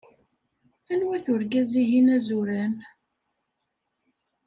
[0.93, 2.73] Anwa-t urgaz-ihin azuran?